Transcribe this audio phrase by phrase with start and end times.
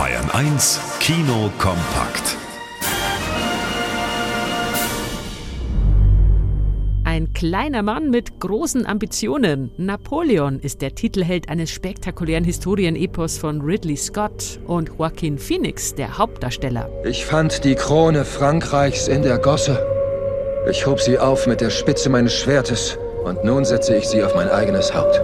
[0.00, 2.38] Bayern 1 Kino kompakt.
[7.04, 9.70] Ein kleiner Mann mit großen Ambitionen.
[9.76, 16.88] Napoleon ist der Titelheld eines spektakulären Historienepos von Ridley Scott und Joaquin Phoenix, der Hauptdarsteller.
[17.04, 19.86] Ich fand die Krone Frankreichs in der Gosse.
[20.70, 24.34] Ich hob sie auf mit der Spitze meines Schwertes und nun setze ich sie auf
[24.34, 25.20] mein eigenes Haupt.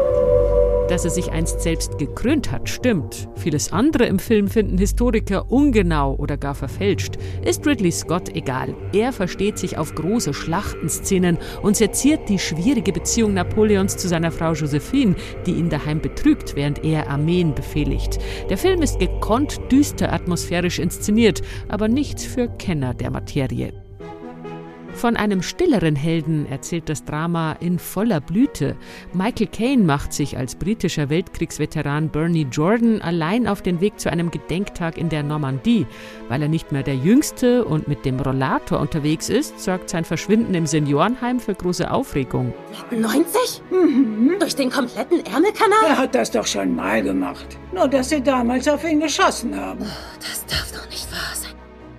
[0.89, 3.29] Dass er sich einst selbst gekrönt hat, stimmt.
[3.35, 7.17] Vieles andere im Film finden Historiker ungenau oder gar verfälscht.
[7.45, 8.75] Ist Ridley Scott egal.
[8.93, 14.53] Er versteht sich auf große Schlachtenszenen und seziert die schwierige Beziehung Napoleons zu seiner Frau
[14.53, 18.19] Josephine, die ihn daheim betrügt, während er Armeen befehligt.
[18.49, 23.86] Der Film ist gekonnt düster atmosphärisch inszeniert, aber nichts für Kenner der Materie.
[24.97, 28.77] Von einem stilleren Helden erzählt das Drama in voller Blüte.
[29.13, 34.31] Michael Caine macht sich als britischer Weltkriegsveteran Bernie Jordan allein auf den Weg zu einem
[34.31, 35.87] Gedenktag in der Normandie.
[36.31, 40.55] Weil er nicht mehr der Jüngste und mit dem Rollator unterwegs ist, sorgt sein Verschwinden
[40.55, 42.55] im Seniorenheim für große Aufregung.
[42.91, 43.63] 90?
[43.71, 44.39] Mhm.
[44.41, 45.85] Durch den kompletten Ärmelkanal?
[45.89, 47.59] Er hat das doch schon mal gemacht.
[47.71, 49.85] Nur, dass sie damals auf ihn geschossen haben.
[50.21, 50.76] Das darf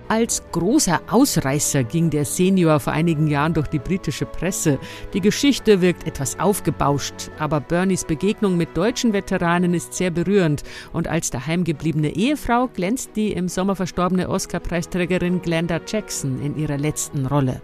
[0.08, 4.78] Als großer Ausreißer ging der Senior vor einigen Jahren durch die britische Presse.
[5.12, 10.62] Die Geschichte wirkt etwas aufgebauscht, aber Bernies Begegnung mit deutschen Veteranen ist sehr berührend
[10.94, 17.26] und als daheimgebliebene Ehefrau glänzt die im Sommer verstorbene Oscar-Preisträgerin Glenda Jackson in ihrer letzten
[17.26, 17.60] Rolle.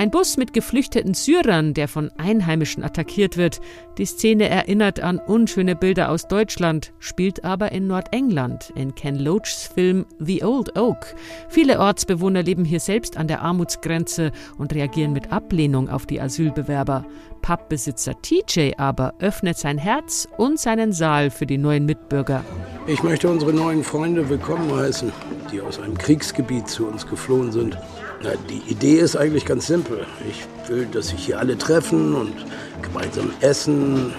[0.00, 3.60] Ein Bus mit geflüchteten Syrern, der von Einheimischen attackiert wird.
[3.98, 9.66] Die Szene erinnert an unschöne Bilder aus Deutschland, spielt aber in Nordengland, in Ken Loachs
[9.66, 11.14] Film The Old Oak.
[11.50, 17.04] Viele Ortsbewohner leben hier selbst an der Armutsgrenze und reagieren mit Ablehnung auf die Asylbewerber.
[17.50, 22.44] Pubbesitzer TJ aber öffnet sein Herz und seinen Saal für die neuen Mitbürger.
[22.86, 25.12] Ich möchte unsere neuen Freunde willkommen heißen,
[25.50, 27.76] die aus einem Kriegsgebiet zu uns geflohen sind.
[28.22, 30.06] Na, die Idee ist eigentlich ganz simpel.
[30.28, 32.34] Ich will, dass sich hier alle treffen und
[32.82, 34.12] gemeinsam essen.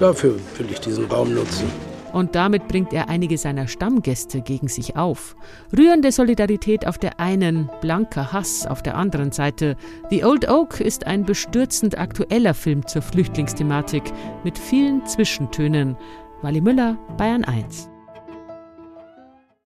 [0.00, 1.70] Dafür will ich diesen Raum nutzen.
[2.12, 5.36] Und damit bringt er einige seiner Stammgäste gegen sich auf.
[5.76, 9.76] Rührende Solidarität auf der einen, blanker Hass auf der anderen Seite.
[10.10, 14.04] The Old Oak ist ein bestürzend aktueller Film zur Flüchtlingsthematik
[14.44, 15.96] mit vielen Zwischentönen.
[16.42, 17.91] Wally Müller, Bayern 1.